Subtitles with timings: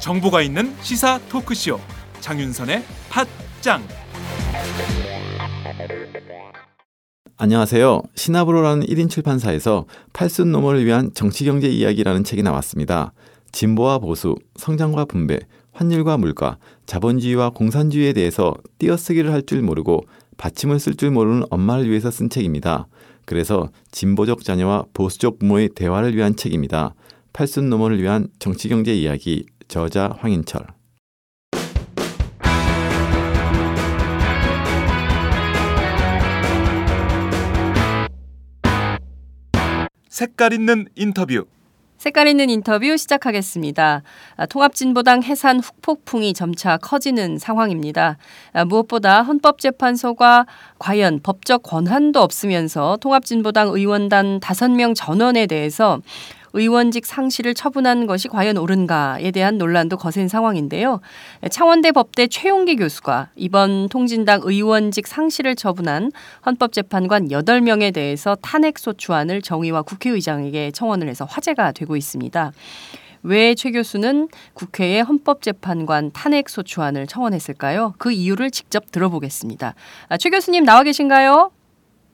[0.00, 1.78] 정보가 있는 시사 토크쇼
[2.20, 3.82] 장윤선의 팟짱
[7.36, 8.00] 안녕하세요.
[8.14, 9.84] 시나브로라는 1인 출판사에서
[10.14, 13.12] 팔순 노모를 위한 정치경제 이야기라는 책이 나왔습니다.
[13.52, 15.38] 진보와 보수, 성장과 분배,
[15.78, 20.02] 환율과 물가, 자본주의와 공산주의에 대해서 띄어쓰기를 할 줄 모르고
[20.36, 22.88] 받침을 쓸 줄 모르는 엄마를 위해서 쓴 책입니다.
[23.24, 26.94] 그래서 진보적 자녀와 보수적 부모의 대화를 위한 책입니다.
[27.32, 30.66] 팔순 노모를 위한 정치경제 이야기 저자 황인철
[40.08, 41.44] 색깔 있는 인터뷰
[41.98, 44.02] 색깔 있는 인터뷰 시작하겠습니다.
[44.36, 48.18] 아, 통합진보당 해산 후폭풍이 점차 커지는 상황입니다.
[48.52, 50.46] 아, 무엇보다 헌법재판소가
[50.78, 56.00] 과연 법적 권한도 없으면서 통합진보당 의원단 5명 전원에 대해서
[56.52, 61.00] 의원직 상실을 처분한 것이 과연 옳은가에 대한 논란도 거센 상황인데요.
[61.50, 66.10] 창원대 법대 최용기 교수가 이번 통진당 의원직 상실을 처분한
[66.46, 72.52] 헌법재판관 8명에 대해서 탄핵소추안을 정의와 국회의장에게 청원을 해서 화제가 되고 있습니다.
[73.22, 77.94] 왜최 교수는 국회에 헌법재판관 탄핵 소추안을 청원했을까요?
[77.98, 79.74] 그 이유를 직접 들어보겠습니다.
[80.08, 81.50] 아, 최 교수님 나와 계신가요?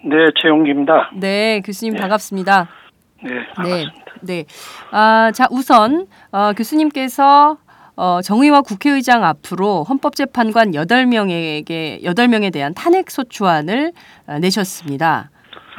[0.05, 1.10] 네, 최용기입니다.
[1.14, 2.00] 네, 교수님 네.
[2.00, 2.68] 반갑습니다.
[3.22, 3.92] 네, 반갑습니다.
[3.92, 4.03] 네.
[4.27, 4.44] 네.
[4.91, 7.58] 아, 자, 우선 어, 교수님께서
[7.97, 13.92] 어, 정의와 국회의장 앞으로 헌법재판관 8명에게 8명에 대한 탄핵 소추안을
[14.27, 15.30] 어, 내셨습니다.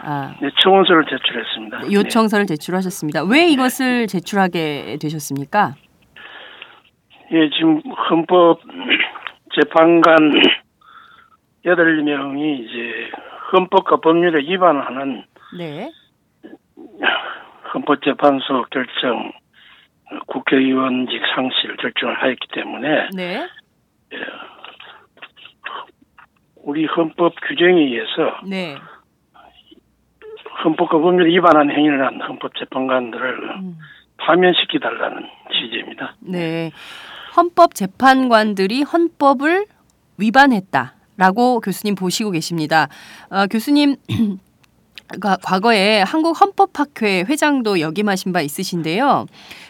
[0.08, 1.80] 아, 네, 청원서를 제출했습니다.
[1.80, 3.24] 네, 요청서를 제출하셨습니다.
[3.24, 5.74] 왜 이것을 제출하게 되셨습니까?
[7.32, 8.60] 예, 지금 헌법
[9.60, 10.16] 재판관
[11.66, 13.10] 8명이 이제
[13.52, 15.24] 헌법과 법률에 위반하는
[15.58, 15.92] 네.
[17.76, 19.32] 헌법재판소 결정
[20.28, 23.48] 국회의원직 상실 결정을 하였기 때문에 네.
[24.14, 24.18] 예,
[26.56, 28.76] 우리 헌법 규정에 의해서 네.
[30.64, 33.78] 헌법과 법률 위반한 행위를 한 헌법재판관들을 음.
[34.18, 36.16] 파면시키 달라는 취지입니다.
[36.22, 36.72] 네.
[37.36, 39.66] 헌법 재판관들이 헌법을
[40.18, 42.88] 위반했다라고 교수님 보시고 계십니다.
[43.30, 43.98] 어, 교수님
[45.22, 49.26] 과거에 한국 헌법학회 회장도 역임하신 바 있으신데요.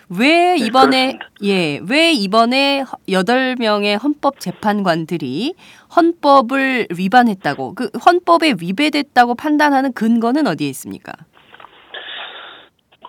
[0.10, 5.56] 왜 네, 이번에 네, 예, 왜 이번에 여덟 명의 헌법 재판관들이
[5.96, 11.12] 헌법을 위반했다고 그 헌법에 위배됐다고 판단하는 근거는 어디에 있습니까?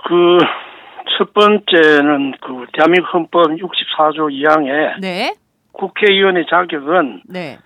[0.09, 0.39] 그
[1.17, 5.35] 첫 번째는 그 대한민국 헌법 64조 2항에 네.
[5.73, 7.59] 국회의원의 자격은 네.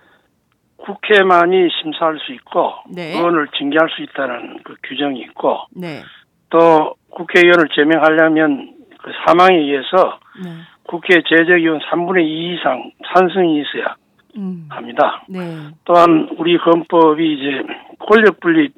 [0.81, 3.17] 국회만이 심사할 수 있고 네.
[3.17, 6.01] 의원을 징계할 수 있다는 그 규정이 있고 네.
[6.49, 10.49] 또 국회의원을 제명하려면 그 3항에 의해서 네.
[10.83, 13.95] 국회 재적의원 3분의 2 이상 찬성이 있어야
[14.37, 14.67] 음.
[14.69, 15.23] 합니다.
[15.29, 15.39] 네.
[15.85, 17.63] 또한 우리 헌법이 이제
[17.99, 18.73] 권력 분립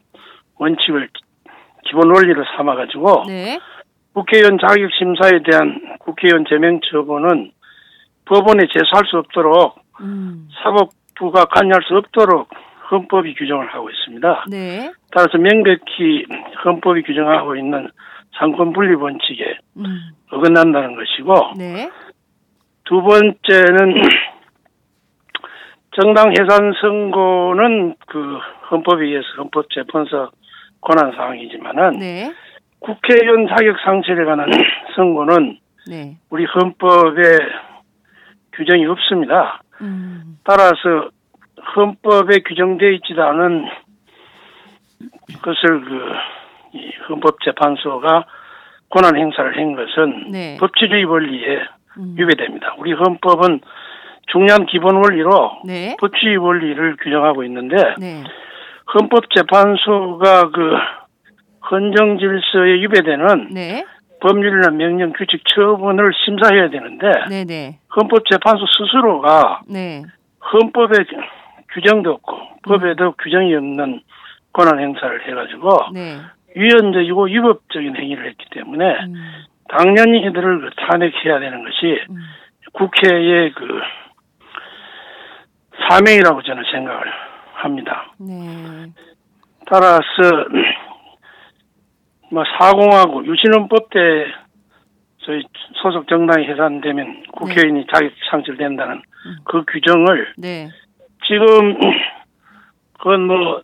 [0.58, 1.10] 원칙을
[1.86, 3.60] 기본 원리로 삼아 가지고 네.
[4.14, 7.52] 국회의원 자격 심사에 대한 국회의원 제명 처분은
[8.26, 10.48] 법원에 제소할 수 없도록 음.
[10.64, 12.50] 사법 부가 관여할 수 없도록
[12.92, 14.46] 헌법이 규정을 하고 있습니다.
[14.50, 14.92] 네.
[15.12, 16.26] 따라서 명백히
[16.64, 17.90] 헌법이 규정하고 있는
[18.38, 19.86] 상권 분리 원칙에 음.
[20.32, 21.90] 어긋난다는 것이고 네.
[22.86, 24.02] 두 번째는
[25.96, 28.40] 정당 해산 선고는 그
[28.72, 30.30] 헌법에 의해서 헌법재판소
[30.82, 32.34] 권한 사항이지만은 네.
[32.80, 34.50] 국회의원 자격 상실에 관한
[34.96, 35.58] 선고는
[35.90, 36.18] 네.
[36.30, 37.22] 우리 헌법에
[38.54, 39.63] 규정이 없습니다.
[39.84, 40.38] 음.
[40.44, 41.10] 따라서
[41.76, 43.66] 헌법에 규정되어 있지도 않은
[45.42, 46.14] 것을 그
[47.10, 48.26] 헌법재판소가
[48.90, 50.58] 권한 행사를 한 것은 네.
[50.60, 51.60] 법치주의 원리에
[51.98, 52.16] 음.
[52.18, 52.76] 위배됩니다.
[52.78, 53.62] 우리 헌법은
[54.32, 55.96] 중요한 기본 원리로 네.
[56.00, 58.24] 법치주의 원리를 규정하고 있는데 네.
[58.94, 60.76] 헌법재판소가 그
[61.72, 63.86] 헌정 질서에 위배되는 네.
[64.24, 67.44] 법률이나 명령, 규칙, 처분을 심사해야 되는데 네네.
[67.46, 67.80] 네.
[67.94, 70.04] 헌법재판소 스스로가 네.
[70.54, 71.04] 헌법에
[71.74, 73.14] 규정도 없고 법에도 음.
[73.22, 74.02] 규정이 없는
[74.54, 76.18] 권한 행사를 해가지고 네.
[76.56, 79.14] 위헌적이고 위법적인 행위를 했기 때문에 음.
[79.68, 82.16] 당연히 이들을 그 탄핵해야 되는 것이 음.
[82.72, 83.68] 국회의 그
[85.90, 87.12] 사명이라고 저는 생각을
[87.56, 88.14] 합니다.
[88.20, 88.86] 네.
[89.66, 90.04] 따라서
[92.34, 94.26] 뭐 사공하고 유신헌법 때
[95.20, 95.44] 저희
[95.82, 97.86] 소속 정당이 해산되면 국회의원이 네.
[97.94, 99.04] 자격 상실된다는
[99.46, 100.68] 그 규정을 네.
[101.28, 101.78] 지금
[102.98, 103.62] 그건 뭐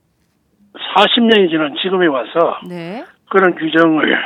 [0.96, 3.04] 40년이 지난 지금에 와서 네.
[3.30, 4.18] 그런 규정을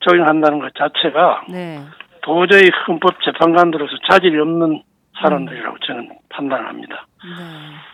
[0.00, 1.78] 적용한다는 것 자체가 네.
[2.20, 4.82] 도저히 헌법 재판관들로서 자질이 없는
[5.22, 7.06] 사람들이라고 저는 판단합니다.
[7.22, 7.93] 네.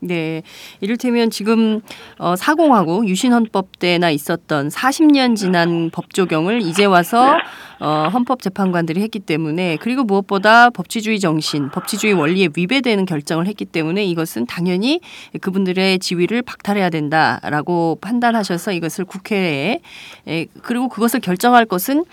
[0.00, 0.42] 네.
[0.80, 1.80] 이를테면 지금
[2.18, 7.36] 어, 사공하고 유신헌법 때나 있었던 40년 지난 법 조경을 이제 와서
[7.80, 14.46] 어, 헌법재판관들이 했기 때문에 그리고 무엇보다 법치주의 정신, 법치주의 원리에 위배되는 결정을 했기 때문에 이것은
[14.46, 15.00] 당연히
[15.40, 19.80] 그분들의 지위를 박탈해야 된다라고 판단하셔서 이것을 국회에
[20.26, 22.04] 에, 그리고 그것을 결정할 것은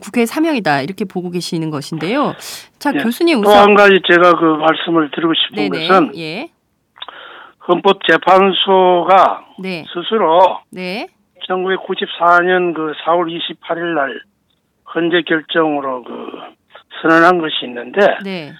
[0.00, 2.34] 국회의 사명이다 이렇게 보고 계시는 것인데요.
[2.78, 6.48] 자 예, 교수님 우선 또한 가지 제가 그 말씀을 드리고 싶은 네네, 것은 예.
[7.66, 9.84] 헌법재판소가 네.
[9.92, 11.06] 스스로 네.
[11.48, 14.20] 1994년 그 4월 28일 날
[14.94, 16.30] 헌재 결정으로 그
[17.02, 18.52] 선언한 것이 있는데 네.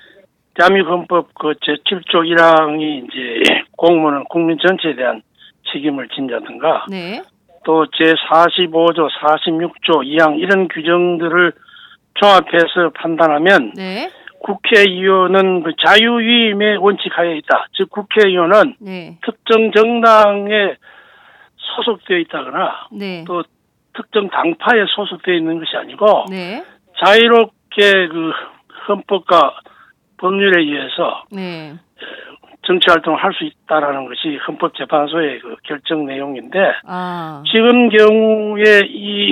[0.55, 5.23] 대한민국 헌법 그 제7조 1항이 이제 공무원은 국민 전체에 대한
[5.73, 7.23] 책임을 진다든가 네.
[7.65, 11.53] 또 제45조, 46조 2항 이런 규정들을
[12.15, 14.11] 종합해서 판단하면 네.
[14.44, 17.67] 국회의원은 그 자유위임의 원칙하에 있다.
[17.73, 19.19] 즉 국회의원은 네.
[19.25, 20.76] 특정 정당에
[21.56, 23.25] 소속되어 있다거나 네.
[23.26, 23.43] 또
[23.94, 26.62] 특정 당파에 소속되어 있는 것이 아니고 네.
[27.02, 28.32] 자유롭게 그
[28.87, 29.61] 헌법과
[30.19, 31.73] 법률에 의해서 네.
[32.67, 37.43] 정치 활동을 할 수 있다라는 것이 헌법재판소의 그 결정 내용인데 아.
[37.50, 39.29] 지금 경우에 이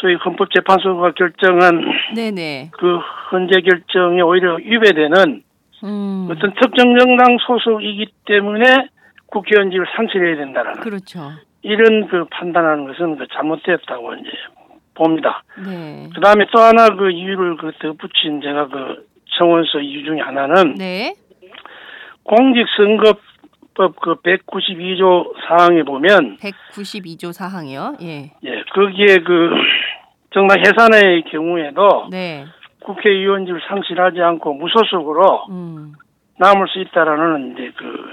[0.00, 1.82] 소위 헌법재판소가 결정한
[2.14, 2.70] 네네.
[2.72, 2.98] 그
[3.32, 5.42] 헌재 결정이 오히려 위배되는
[5.84, 6.28] 음.
[6.30, 8.88] 어떤 특정 정당 소속이기 때문에
[9.26, 11.32] 국회의원직을 상실해야 된다라는 그렇죠.
[11.62, 14.30] 이런 그 판단하는 것은 그 잘못됐다고 이제
[14.94, 15.42] 봅니다.
[15.64, 16.08] 네.
[16.14, 19.06] 그 다음에 또 하나 그 이유를 그 덧붙인 제가 그
[19.38, 21.14] 청원서 이유 중에 하나는 네.
[22.22, 23.14] 공직선거
[23.76, 27.96] 법그 192조 사항에 보면 192조 사항이요.
[28.02, 28.32] 예.
[28.44, 28.62] 예.
[28.74, 29.50] 거기에 그
[30.32, 32.44] 정당 해산의 경우에도 네.
[32.84, 35.92] 국회의원직을 상실하지 않고 무소속으로 음.
[36.38, 38.10] 남을 수 있다라는 이제 그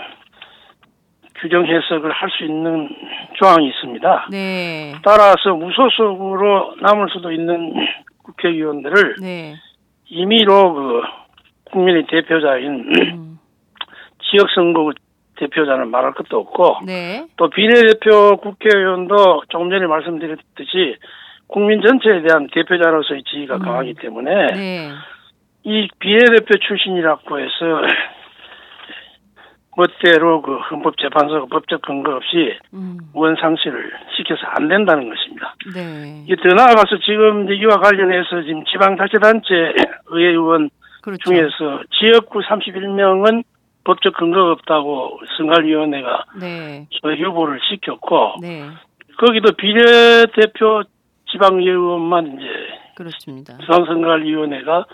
[1.41, 2.89] 규정 해석을 할 수 있는
[3.35, 4.27] 조항이 있습니다.
[4.31, 4.93] 네.
[5.03, 7.73] 따라서 무소속으로 남을 수도 있는
[8.23, 9.55] 국회의원들을 네.
[10.09, 11.01] 임의로 그
[11.71, 13.39] 국민의 대표자인 음.
[14.29, 14.93] 지역선거
[15.37, 17.25] 대표자는 말할 것도 없고 네.
[17.37, 20.97] 또 비례대표 국회의원도 조금 전에 말씀드렸듯이
[21.47, 23.59] 국민 전체에 대한 대표자로서의 지위가 음.
[23.59, 24.91] 강하기 때문에 네.
[25.63, 27.51] 이 비례대표 출신이라고 해서
[29.75, 32.97] 멋대로 그 헌법재판소가 법적 근거 없이 음.
[33.13, 35.55] 원상실을 시켜서 안 된다는 것입니다.
[35.73, 36.25] 네.
[36.35, 39.73] 더 나아가서 지금 이와 관련해서 지금 지방자치단체
[40.07, 40.69] 의회의원
[41.01, 41.23] 그렇죠.
[41.29, 43.43] 중에서 지역구 31명은
[43.83, 46.87] 법적 근거가 없다고 선관위원회가 네.
[47.03, 48.69] 휴보를 시켰고 네.
[49.17, 50.83] 거기도 비례대표
[51.31, 52.47] 지방의원만 이제
[52.95, 53.57] 그렇습니다.
[53.57, 54.85] 지방선관위원회가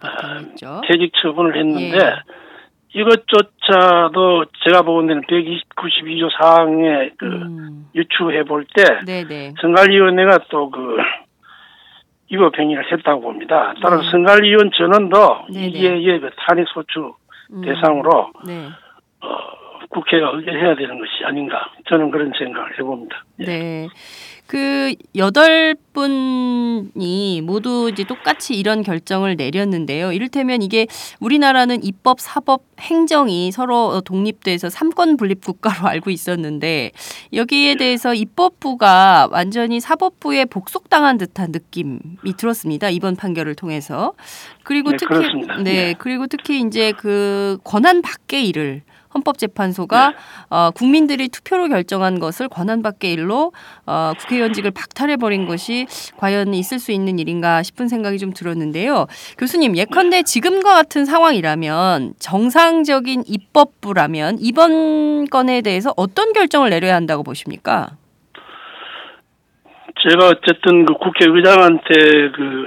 [0.00, 0.40] 아,
[0.88, 2.12] 퇴직 처분을 했는데 예.
[2.92, 7.86] 이것조차도 제가 보는 데는 192조 사항에 그 음.
[7.94, 8.82] 유추해 볼 때
[9.60, 10.96] 선관위원회가 또 그
[12.30, 13.74] 위법 행위를 했다고 봅니다.
[13.82, 14.10] 따라서 네.
[14.10, 17.14] 선관위원 전원도 이게 그 탄핵 소추
[17.52, 17.62] 음.
[17.62, 18.68] 대상으로 네.
[19.20, 19.28] 어,
[19.88, 23.24] 국회가 의결해야 되는 것이 아닌가 저는 그런 생각을 해봅니다.
[23.46, 23.88] 예.
[24.46, 24.56] 네.
[24.56, 30.12] 그 여덟 분이 모두 이제 똑같이 이런 결정을 내렸는데요.
[30.12, 30.86] 이를테면 이게
[31.20, 36.92] 우리나라는 입법, 사법, 행정이 서로 독립돼서 삼권 분립 국가로 알고 있었는데
[37.32, 41.98] 여기에 대해서 입법부가 완전히 사법부에 복속당한 듯한 느낌이
[42.36, 42.90] 들었습니다.
[42.90, 44.12] 이번 판결을 통해서.
[44.62, 48.82] 그리고 네, 특히 네, 네, 그리고 특히 이제 그 권한 밖의 일을
[49.16, 50.16] 헌법재판소가 네.
[50.50, 53.52] 어, 국민들이 투표로 결정한 것을 권한 밖의 일로
[53.86, 59.06] 어, 국회의원직을 박탈해버린 것이 과연 있을 수 있는 일인가 싶은 생각이 좀 들었는데요.
[59.38, 67.96] 교수님, 예컨대 지금과 같은 상황이라면 정상적인 입법부라면 이번 건에 대해서 어떤 결정을 내려야 한다고 보십니까?
[70.08, 72.64] 제가 어쨌든 그 국회의장한테 그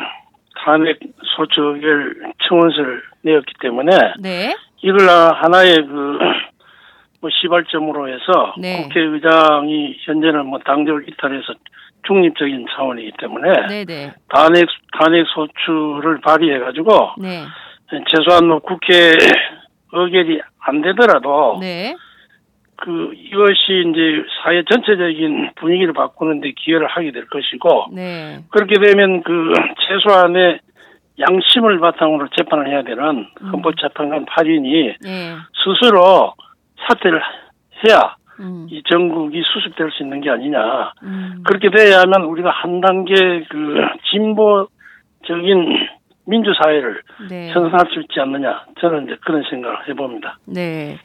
[0.65, 0.99] 탄핵
[1.37, 2.15] 소추 의결
[2.47, 4.55] 청원서를 내었기 때문에 네.
[4.81, 6.19] 이걸 하나의 그,
[7.21, 8.81] 뭐, 시발점으로 해서 네.
[8.83, 11.53] 국회의장이 현재는 뭐 당적을 이탈해서
[12.07, 13.85] 중립적인 차원이기 때문에 네네.
[13.85, 14.13] 네.
[14.29, 14.67] 탄핵,
[14.97, 17.43] 탄핵 소추를 발의해가지고 네.
[18.07, 19.11] 최소한 뭐 국회
[19.91, 21.95] 의결이 안 되더라도 네.
[22.77, 28.39] 그 이것이 이제 사회 전체적인 분위기를 바꾸는데 기여를 하게 될 것이고 네.
[28.51, 29.53] 그렇게 되면 그
[29.87, 30.59] 최소한의
[31.19, 33.47] 양심을 바탕으로 재판을 해야 되는 음.
[33.51, 35.35] 헌법재판관 8인이 네.
[35.63, 36.33] 스스로
[36.87, 37.21] 사퇴를
[37.85, 38.67] 해야 음.
[38.69, 40.93] 이 전국이 수습될 수 있는 게 아니냐.
[41.03, 41.43] 음.
[41.45, 43.75] 그렇게 돼야만 우리가 한 단계 그
[44.11, 45.89] 진보적인
[46.29, 47.49] 민주사회를 네.
[47.49, 50.37] 형성할 수 있지 않느냐 저는 이제 그런 생각을 해봅니다.
[50.45, 50.97] 네,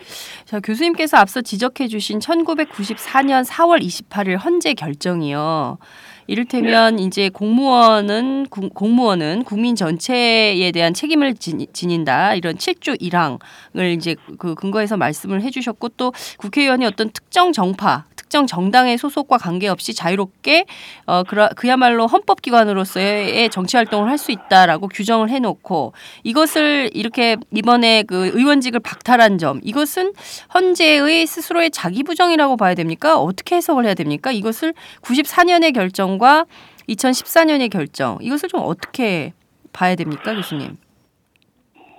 [0.44, 5.78] 자 교수님께서 앞서 지적해 주신 1994년 4월 28일 헌재 결정이요.
[6.26, 7.02] 이를테면 네.
[7.04, 14.54] 이제 공무원은 구, 공무원은 국민 전체에 대한 책임을 지, 닌다 이런 7조 1항을 이제 그
[14.54, 18.04] 근거에서 말씀을 해주셨고 또 국회의원이 어떤 특정 정파
[18.34, 20.64] 특정 정당의 소속과 관계없이 자유롭게
[21.06, 28.30] 어 그라, 그야말로 헌법기관으로서의 정치 활동을 할 수 있다라고 규정을 해놓고 이것을 이렇게 이번에 그
[28.32, 30.12] 의원직을 박탈한 점 이것은
[30.54, 33.20] 헌재의 스스로의 자기 부정이라고 봐야 됩니까?
[33.20, 34.32] 어떻게 해석을 해야 됩니까?
[34.32, 34.72] 이것을
[35.02, 36.46] 94년의 결정과
[36.88, 39.32] 2014년의 결정 이것을 좀 어떻게
[39.72, 40.78] 봐야 됩니까, 교수님?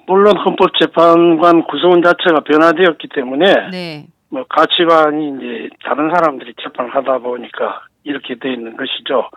[0.08, 4.08] 물론 헌법재판관 구성원 자체가 변화되었기 때문에 네.
[4.36, 9.30] 뭐 가치관이 이제 다른 사람들이 재판을 하다 보니까 이렇게 돼 있는 것이죠.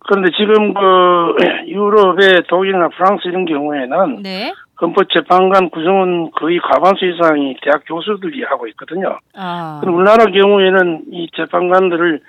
[0.00, 4.52] 그런데 지금 그 유럽의 독일이나 프랑스 이런 경우에는 네.
[4.78, 9.18] 헌법재판관 구성은 거의 과반수 이상이 대학 교수들이 하고 있거든요.
[9.34, 9.80] 아.
[9.86, 12.20] 우리나라 경우에는 이 재판관들을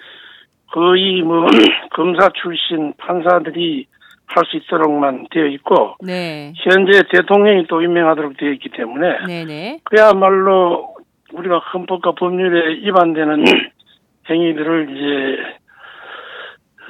[0.71, 1.45] 거의 뭐
[1.91, 3.85] 검사 출신 판사들이
[4.27, 6.53] 할 수 있도록만 되어 있고 네.
[6.57, 9.79] 현재 대통령이 또 임명하도록 되어 있기 때문에 네네.
[9.85, 10.96] 그야말로
[11.33, 13.43] 우리가 헌법과 법률에 위반되는
[14.29, 15.57] 행위들을 이제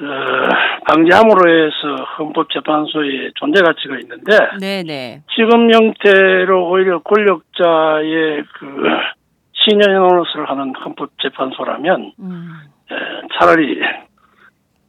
[0.00, 0.48] 어,
[0.86, 5.22] 방지함으로 해서 헌법재판소에 존재 가치가 있는데 네네.
[5.34, 8.82] 지금 형태로 오히려 권력자의 그
[9.52, 12.50] 신현 노릇을 하는 헌법재판소라면 음.
[12.90, 12.94] 에,
[13.38, 13.80] 차라리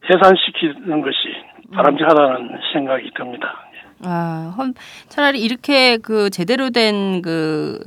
[0.10, 1.18] 해산시키는 것이
[1.74, 2.60] 바람직하다는 음.
[2.74, 3.66] 생각이 듭니다.
[4.06, 4.54] 아,
[5.10, 7.80] 차라리 이렇게 그 제대로 된그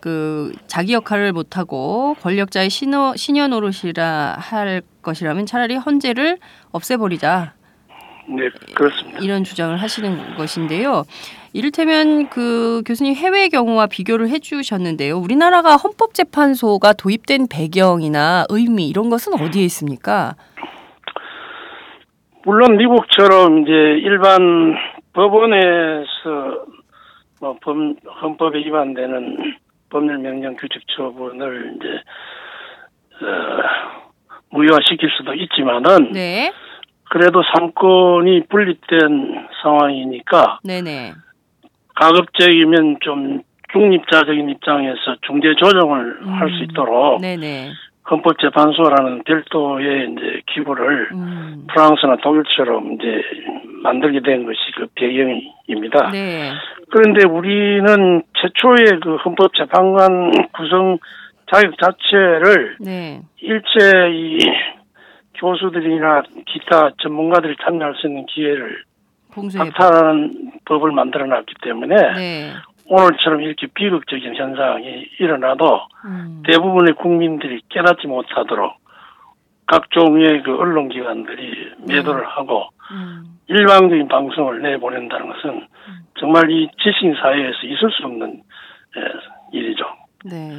[0.00, 6.38] 그 자기 역할을 못하고 권력자의 신어, 신여 노릇이라 할 것이라면 차라리 헌재를
[6.72, 7.54] 없애버리자.
[8.28, 9.18] 네, 그렇습니다.
[9.20, 11.04] 이런 주장을 하시는 것인데요.
[11.52, 15.18] 이를테면 그 교수님 해외 경우와 비교를 해주셨는데요.
[15.18, 20.36] 우리나라가 헌법재판소가 도입된 배경이나 의미 이런 것은 어디에 있습니까?
[22.44, 24.74] 물론 미국처럼 이제 일반
[25.12, 26.64] 법원에서
[27.40, 27.56] 뭐
[28.22, 29.54] 헌법에 위반되는
[29.90, 31.88] 법률 명령 규칙 처분을 이제
[33.26, 34.10] 어,
[34.50, 36.52] 무효화시킬 수도 있지만은 네.
[37.10, 41.12] 그래도 상권이 분립된 상황이니까 네네.
[41.96, 43.42] 가급적이면 좀
[43.72, 46.28] 중립자적인 입장에서 중재 조정을 음.
[46.28, 47.72] 할수 있도록 네네.
[48.10, 51.66] 헌법재판소라는 별도의 이제 기구를 음.
[51.68, 53.22] 프랑스나 독일처럼 이제
[53.82, 56.10] 만들게 된 것이 그 배경입니다.
[56.10, 56.50] 네.
[56.90, 60.98] 그런데 우리는 최초의 그 헌법재판관 구성
[61.52, 63.20] 자격 자체를 네.
[63.38, 64.38] 일체 이
[65.34, 68.82] 교수들이나 기타 전문가들이 참여할 수 있는 기회를
[69.56, 72.52] 박탈하는 법을 만들어 놨기 때문에 네.
[72.90, 76.42] 오늘처럼 이렇게 비극적인 현상이 일어나도 음.
[76.44, 78.74] 대부분의 국민들이 깨닫지 못하도록
[79.66, 82.26] 각종의 그 언론기관들이 매도를 음.
[82.26, 83.38] 하고 음.
[83.46, 85.68] 일방적인 방송을 내보낸다는 것은 음.
[86.18, 88.42] 정말 이 지식 사회에서 있을 수 없는
[88.96, 89.84] 예, 일이죠.
[90.24, 90.50] 네.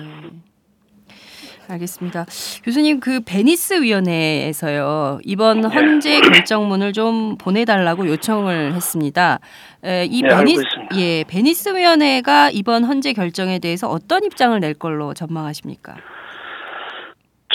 [1.71, 2.25] 알겠습니다.
[2.63, 5.67] 교수님 그 베니스 위원회에서요 이번 네.
[5.67, 9.39] 헌재 결정문을 좀 보내달라고 요청을 했습니다.
[9.83, 10.63] 에, 이 네, 베니스
[10.97, 15.95] 예 베니스 위원회가 이번 헌재 결정에 대해서 어떤 입장을 낼 걸로 전망하십니까?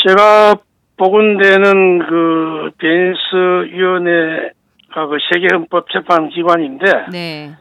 [0.06, 0.56] 제가
[0.96, 7.56] 보건대는 그 베니스 위원회가 그 세계 헌법 재판 기관인데 네.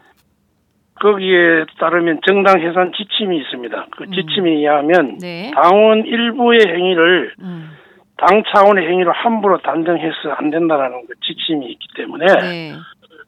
[1.00, 3.88] 거기에 따르면 정당 해산 지침이 있습니다.
[3.92, 4.12] 그 음.
[4.12, 5.52] 지침에 의하면 네.
[5.54, 7.72] 당원 일부의 행위를 음.
[8.18, 12.74] 당 차원의 행위로 함부로 단정해서 안 된다라는 그 지침이 있기 때문에 네.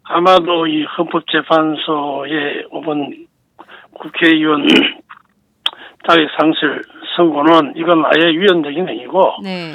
[0.03, 3.27] 아마도 이 헌법재판소의 이번
[3.93, 4.65] 국회의원
[6.07, 6.81] 자격 상실
[7.17, 9.73] 선고는 이건 아예 위헌적인 행위고 네.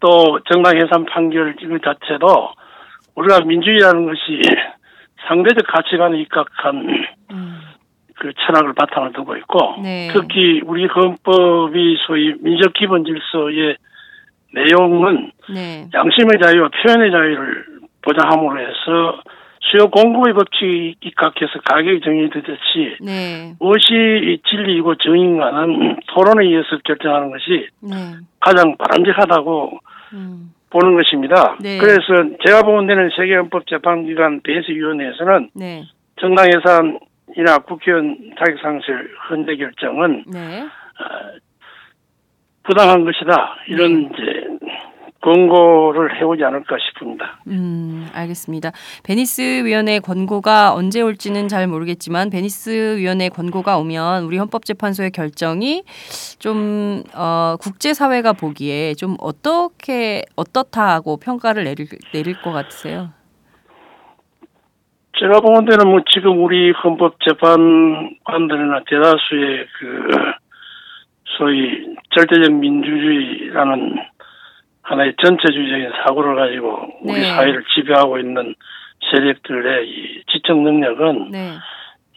[0.00, 2.26] 또 정당 해산 판결 이거 자체도
[3.14, 4.40] 우리가 민주주의라는 것이
[5.26, 7.60] 상대적 가치관에 입각한 음.
[8.20, 10.10] 그 철학을 바탕을 두고 있고 네.
[10.12, 13.76] 특히 우리 헌법이 소위 민족 기본 질서의
[14.52, 15.88] 내용은 네.
[15.94, 17.64] 양심의 자유와 표현의 자유를
[18.02, 19.22] 보장함으로 해서
[19.62, 23.54] 수요 공급의 법칙이 입각해서 가격이 정해되듯이 네.
[23.58, 27.96] 무엇이 진리이고 정인가는 토론에 의해서 결정하는 것이 네.
[28.40, 29.78] 가장 바람직하다고
[30.14, 30.52] 음.
[30.70, 31.56] 보는 것입니다.
[31.60, 31.78] 네.
[31.78, 32.00] 그래서
[32.46, 35.84] 제가 보는 데는 세계헌법재판기관 베니스 위원회에서는 네.
[36.20, 40.62] 정당 해산이나 국회의원 자격상실 헌재 결정은 네.
[40.62, 41.38] 어,
[42.62, 43.56] 부당한 것이다.
[43.68, 44.08] 이런 네.
[44.12, 44.48] 이제
[45.22, 47.38] 권고를 해오지 않을까 싶습니다.
[47.46, 48.72] 음, 알겠습니다.
[49.04, 55.82] 베니스 위원회 권고가 언제 올지는 잘 모르겠지만 베니스 위원회 권고가 오면 우리 헌법재판소의 결정이
[56.38, 63.10] 좀 어, 국제사회가 보기에 좀 어떻게 어떻다고 평가를 내릴 내릴 것 같으세요?
[65.18, 70.08] 제가 보는 데는 뭐 지금 우리 헌법재판관들이나 대다수의 그
[71.36, 73.98] 소위 절대적 민주주의라는
[74.90, 77.26] 하나의 전체주의적인 사고를 가지고 우리 네.
[77.28, 78.56] 사회를 지배하고 있는
[79.10, 81.52] 세력들의 이 지적 능력은 네.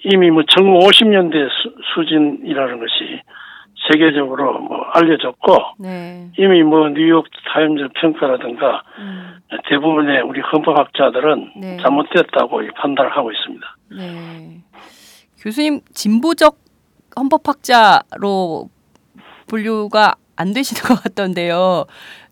[0.06, 1.50] 이미 뭐 1950년대
[1.94, 3.22] 수, 진이라는 것이
[3.92, 6.32] 세계적으로 뭐 알려졌고 네.
[6.40, 9.36] 이미 뭐 뉴욕 타임즈 평가라든가 음.
[9.70, 11.78] 대부분의 우리 헌법학자들은 네.
[11.78, 13.78] 잘못됐다고 판단을 하고 있습니다.
[13.98, 14.64] 네.
[15.40, 16.56] 교수님 진보적
[17.16, 18.68] 헌법학자로
[19.48, 21.86] 분류가 안 되시는 것 같던데요.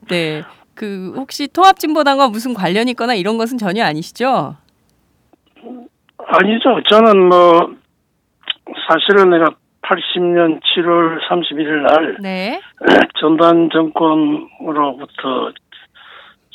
[0.10, 0.44] 네.
[0.76, 4.56] 그 혹시 통합진보당과 무슨 관련이 있거나 이런 것은 전혀 아니시죠?
[6.18, 6.82] 아니죠.
[6.90, 7.76] 저는 뭐
[8.88, 12.60] 사실은 내가 80년 7월 31일 날 네.
[13.20, 15.52] 전단 정권으로부터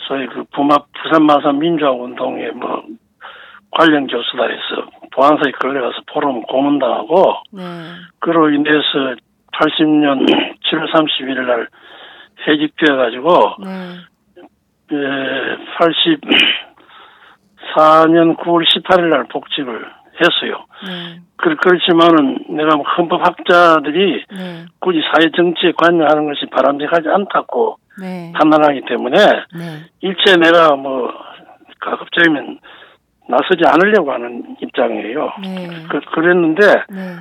[0.09, 2.85] 소위 그 부마 부산 마산 민주화 운동에 뭐
[3.71, 7.63] 관련 교수다 해서 보안사에 걸려가서 포럼 고문당하고 네.
[8.21, 9.17] 그로 인해서
[9.61, 10.27] 80년
[10.65, 11.69] 7월 31일 날
[12.47, 13.97] 해직되어 가지고 네.
[14.93, 14.97] 예,
[17.75, 19.85] 84년 9월 18일 날 복직을
[20.21, 20.65] 했어요.
[20.87, 21.21] 네.
[21.37, 24.65] 그, 그렇지만은 내가 뭐 헌법학자들이 네.
[24.79, 28.33] 굳이 사회 정치에 관여하는 것이 바람직하지 않다고 네.
[28.35, 29.85] 판단하기 때문에 네.
[30.01, 31.13] 일체 내가 뭐
[31.81, 32.61] 가급적이면
[33.29, 35.33] 나서지 않으려고 하는 입장이에요.
[35.43, 35.69] 네.
[35.91, 37.17] 그, 그랬는데 네.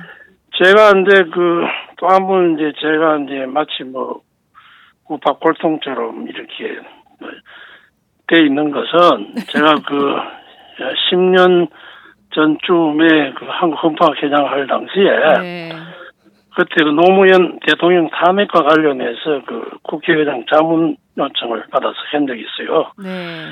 [0.62, 1.64] 제가 이제 그
[1.96, 4.20] 또 한 번 이제 제가 이제 마치 뭐
[5.08, 6.80] 우파 골통처럼 이렇게
[7.20, 10.16] 뭐돼 있는 것은 제가 그
[11.10, 11.68] 10년
[12.34, 15.70] 전쯤에 그 한국 헌법회장을 할 당시에 네.
[16.54, 22.90] 그때 그 노무현 대통령 탄핵과 관련해서 그 국회의장 자문 요청을 받아서 한 적이 있어요.
[23.02, 23.46] 네.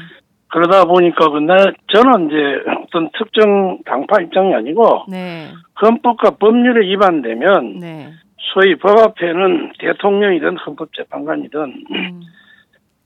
[0.49, 1.55] 그러다 보니까 근데
[1.93, 5.49] 저는 이제 어떤 특정 당파 입장이 아니고 네.
[5.81, 8.13] 헌법과 법률에 위반되면 네.
[8.53, 12.21] 소위 법 앞에는 대통령이든 헌법재판관이든 음.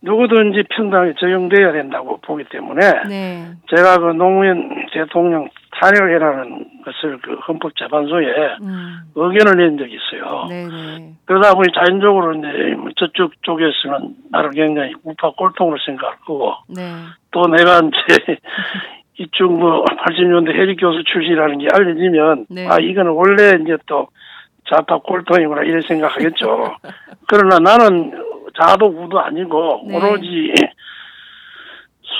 [0.01, 3.51] 누구든지 평등하게 적용돼야 된다고 보기 때문에 네.
[3.75, 9.01] 제가 그 노무현 대통령 탄핵을 해라는 것을 그 헌법재판소에 음.
[9.17, 10.47] 의견을 낸 적이 있어요.
[10.49, 10.99] 네네.
[10.99, 11.13] 네.
[11.25, 16.83] 그러다 보니 자연적으로 이제 뭐 저쪽 쪽에서는 나를 굉장히 우파 꼴통으로 생각할 거고 네.
[17.33, 18.39] 또 내가 이제
[19.19, 22.69] 이쪽 뭐 80년대 해직 교수 출신이라는 게 알려지면 네.
[22.69, 24.07] 아 이거는 원래 이제 또
[24.71, 26.77] 좌파 꼴통이구나 이런 생각하겠죠.
[27.27, 28.13] 그러나 나는
[28.61, 29.97] 자도 우도 아니고 네.
[29.97, 30.53] 오로지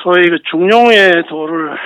[0.03, 1.77] 소위 그 중용의 도를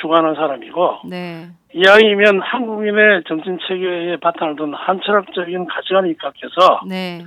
[0.00, 1.48] 추구하는 사람이고 네.
[1.74, 7.24] 이왕이면 한국인의 정신 체계에 바탕을 둔 한철학적인 가치관이 입각해서 네.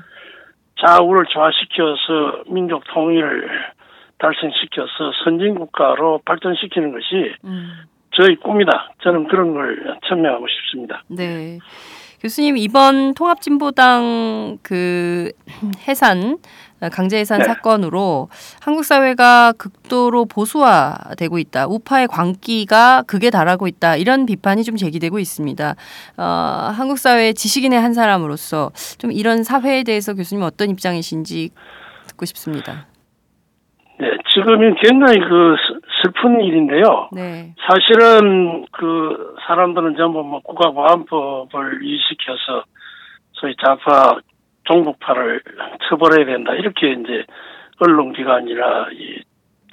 [0.83, 3.49] 자우를 조화시켜서 민족 통일을
[4.17, 7.71] 달성시켜서 선진국가로 발전시키는 것이 음.
[8.13, 8.93] 저희 꿈이다.
[9.03, 11.03] 저는 그런 걸 천명하고 싶습니다.
[11.07, 11.59] 네.
[12.21, 15.31] 교수님 이번 통합진보당 그
[15.87, 16.37] 해산
[16.91, 17.45] 강제해산 네.
[17.45, 18.29] 사건으로
[18.59, 21.67] 한국 사회가 극도로 보수화되고 있다.
[21.67, 23.97] 우파의 광기가 극에 달하고 있다.
[23.97, 25.75] 이런 비판이 좀 제기되고 있습니다.
[26.17, 31.51] 어, 한국 사회 지식인의 한 사람으로서 좀 이런 사회에 대해서 교수님 어떤 입장이신지
[32.07, 32.87] 듣고 싶습니다.
[33.99, 35.55] 네, 지금은 굉장히 그
[36.03, 37.09] 슬픈 일인데요.
[37.11, 37.53] 네.
[37.67, 42.63] 사실은 그 사람들은 전부 뭐 국가보안법을 이식해서
[43.33, 44.19] 소위 좌파
[44.65, 45.41] 종북파를
[45.89, 47.25] 처벌해야 된다 이렇게 이제
[47.79, 49.21] 언론기관이나 이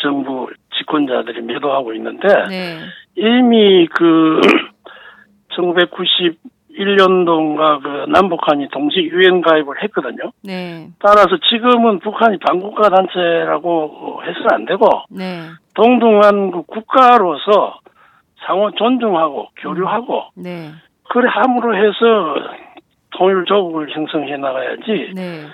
[0.00, 2.78] 정부 집권자들이 매도하고 있는데 네.
[3.16, 4.40] 이미 그
[5.54, 6.38] 1990.
[6.78, 10.30] 1년도인가 그 남북한이 동시 유엔 가입을 했거든요.
[10.44, 10.88] 네.
[11.00, 15.48] 따라서 지금은 북한이 반국가 단체라고 해서는 안 되고 네.
[15.78, 17.78] 동등한 그 국가로서
[18.44, 20.42] 상호 존중하고 교류하고 음.
[20.42, 20.70] 네.
[21.08, 22.34] 그래 함으로 해서
[23.10, 25.12] 통일 조국을 형성해 나가야지.
[25.14, 25.46] 네.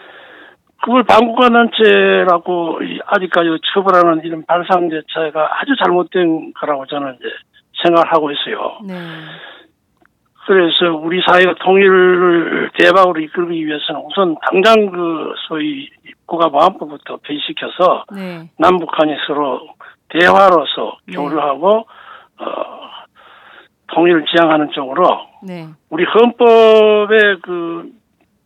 [0.82, 7.28] 그걸 반국가 단체라고 아직까지 처벌하는 이런 발상 자체가 아주 잘못된 거라고 저는 이제
[7.82, 8.78] 생각을 하고 있어요.
[8.86, 8.94] 네.
[10.46, 15.88] 그래서 우리 사회가 통일을 대박으로 이끌기 위해서는 우선 당장 그 소위
[16.26, 18.48] 국가보안법부터 폐지시켜서 네.
[18.58, 19.73] 남북한이 서로
[20.18, 21.16] 대화로서 네.
[21.16, 21.86] 교류하고
[22.38, 22.84] 어
[23.88, 25.04] 통일을 지향하는 쪽으로
[25.42, 25.66] 네.
[25.90, 27.90] 우리 헌법의 그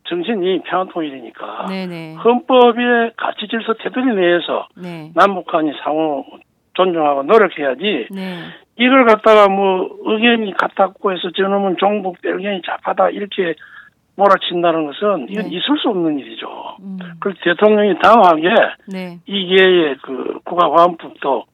[0.07, 2.15] 정신이 평화통일이니까 네네.
[2.15, 5.11] 헌법의 가치 질서 테두리 내에서 네.
[5.15, 6.25] 남북한이 상호
[6.73, 8.39] 존중하고 노력해야지 네.
[8.77, 13.55] 이걸 갖다가 뭐 의견이 같았고 해서 저놈은 종북 별견이 좌파다 이렇게
[14.15, 15.49] 몰아친다는 것은 이건 네.
[15.55, 16.47] 있을 수 없는 일이죠.
[16.81, 16.97] 음.
[17.19, 18.49] 그래서 대통령이 당하게
[18.87, 19.19] 네.
[19.25, 21.45] 이게 그 국가보안법도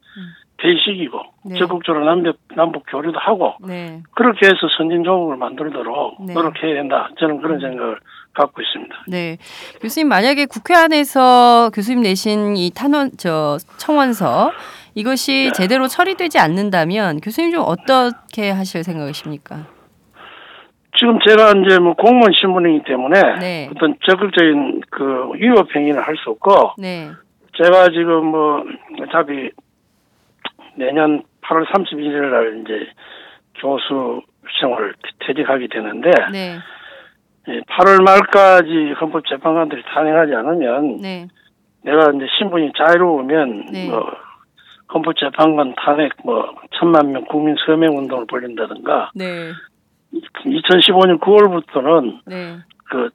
[0.65, 1.60] 대식이고 네.
[1.60, 4.01] 적극적으로 남북, 남북 교류도 하고 네.
[4.15, 6.34] 그렇게 해서 선진 조국을 만들도록 네.
[6.34, 7.10] 노력해야 된다.
[7.19, 7.99] 저는 그런 생각을
[8.34, 8.95] 갖고 있습니다.
[9.08, 9.38] 네,
[9.82, 14.51] 교수님 만약에 국회 안에서 교수님 내신 이 탄원 저 청원서
[14.95, 15.51] 이것이 네.
[15.51, 19.67] 제대로 처리되지 않는다면 교수님 좀 어떻게 하실 생각이십니까?
[20.97, 23.69] 지금 제가 이제 뭐 공무원 신분이기 때문에 네.
[23.75, 27.10] 어떤 적극적인 그 위법 행위를 할수 없고 네.
[27.62, 28.63] 제가 지금 뭐
[29.01, 29.49] 어차피
[30.76, 32.92] 내년 8월 31일 날 이제
[33.56, 34.22] 교수
[34.60, 36.60] 생활을 퇴직하게 되는데 네.
[37.48, 41.28] 8월 말까지 헌법재판관들이 탄핵하지 않으면 네.
[41.84, 43.90] 내가 이제 신분이 자유로우면 네.
[43.90, 44.06] 뭐
[44.94, 49.52] 헌법재판관 탄핵 뭐 천만 명 국민 서명 운동을 벌린다든가 네.
[50.46, 52.58] 2015년 9월부터는 네.
[52.86, 53.10] 그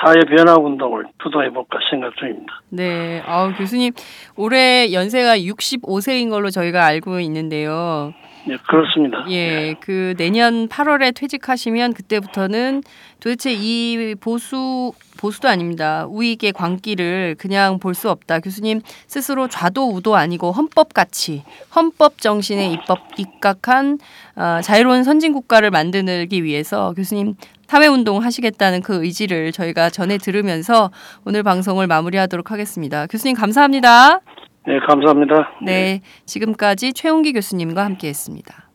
[0.00, 2.60] 사회 변화 운동을 주도해 볼까 생각 중입니다.
[2.70, 3.92] 네, 아 교수님
[4.36, 8.12] 올해 연세가 65세인 걸로 저희가 알고 있는데요.
[8.46, 9.24] 네, 그렇습니다.
[9.30, 9.74] 예, 네.
[9.80, 12.82] 그 내년 8월에 퇴직하시면 그때부터는
[13.18, 16.04] 도대체 이 보수 보수도 아닙니다.
[16.10, 18.40] 우익의 광기를 그냥 볼 수 없다.
[18.40, 21.42] 교수님 스스로 좌도 우도 아니고 헌법 가치,
[21.74, 23.98] 헌법 정신에 입법 입각한
[24.36, 27.36] 어, 자유로운 선진 국가를 만들기 위해서 교수님
[27.74, 30.92] 사회 운동 하시겠다는 그 의지를 저희가 전해 들으면서
[31.24, 33.08] 오늘 방송을 마무리하도록 하겠습니다.
[33.08, 34.20] 교수님 감사합니다.
[34.64, 35.34] 네, 감사합니다.
[35.60, 38.70] 네, 지금까지 최홍기 교수님과 함께했습니다.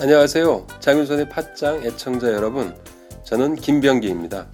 [0.00, 0.66] 안녕하세요.
[0.80, 2.74] 장윤선의 팟짱 애청자 여러분.
[3.24, 4.46] 저는 김병기입니다.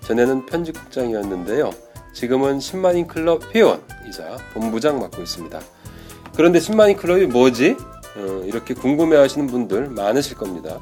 [0.00, 1.70] 전에는 편집국장이었는데요.
[2.12, 5.60] 지금은 10만인 클럽 회원이자 본부장 맡고 있습니다.
[6.34, 7.76] 그런데 10만인 클럽이 뭐지?
[8.16, 10.80] 어, 이렇게 궁금해하시는 분들 많으실 겁니다.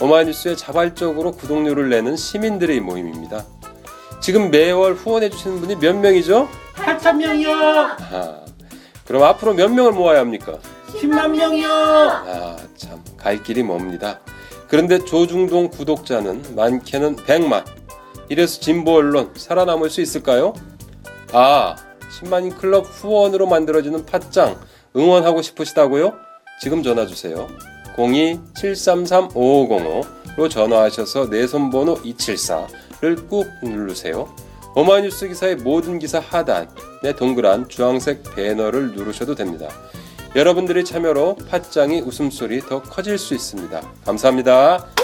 [0.00, 3.44] 오마이뉴스에 자발적으로 구독료를 내는 시민들의 모임입니다.
[4.20, 6.48] 지금 매월 후원해 주시는 분이 몇 명이죠?
[6.74, 7.50] 8천 명이요.
[7.52, 8.40] 아,
[9.06, 10.58] 그럼 앞으로 몇 명을 모아야 합니까?
[10.88, 11.68] 10만 명이요.
[11.68, 14.20] 아, 참, 갈 길이 멉니다.
[14.68, 17.64] 그런데 조중동 구독자는 많게는 100만.
[18.28, 20.54] 이래서 진보 언론 살아남을 수 있을까요?
[21.32, 21.76] 아,
[22.18, 24.58] 10만인 클럽 후원으로 만들어지는 팟짱
[24.96, 26.14] 응원하고 싶으시다고요?
[26.60, 27.48] 지금 전화 주세요.
[27.96, 34.34] 02-733-5505로 전화하셔서 내 손번호 274를 꾹 누르세요.
[34.74, 39.68] 오마이뉴스 기사의 모든 기사 하단에 동그란 주황색 배너를 누르셔도 됩니다.
[40.34, 43.80] 여러분들의 참여로 팟짱이 웃음소리 더 커질 수 있습니다.
[44.04, 45.03] 감사합니다.